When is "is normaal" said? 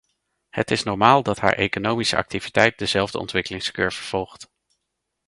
0.71-1.23